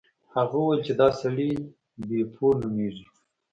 هغه 0.35 0.55
وویل 0.59 0.81
چې 0.87 0.93
دا 0.99 1.07
سړی 1.21 1.51
بیپو 2.07 2.47
نومیږي. 2.61 3.05